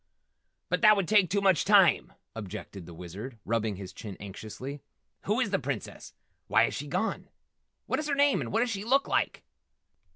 "But 0.67 0.81
that 0.81 0.95
would 0.95 1.07
take 1.07 1.29
too 1.29 1.41
much 1.41 1.63
time," 1.63 2.13
objected 2.35 2.87
the 2.87 2.93
Wizard, 2.95 3.37
rubbing 3.45 3.75
his 3.75 3.93
chin 3.93 4.17
anxiously. 4.19 4.81
"Who 5.25 5.39
is 5.39 5.51
this 5.51 5.61
Princess? 5.61 6.15
Why 6.47 6.63
has 6.63 6.73
she 6.73 6.87
gone? 6.87 7.29
What 7.85 7.99
is 7.99 8.07
her 8.07 8.15
name 8.15 8.41
and 8.41 8.51
what 8.51 8.61
does 8.61 8.71
she 8.71 8.83
look 8.83 9.07
like?" 9.07 9.43